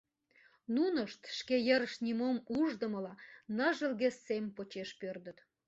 [0.75, 3.13] Нунышт, шке йырышт нимом уждымыла,
[3.55, 5.37] ныжылге сем почеш пӧрдыт.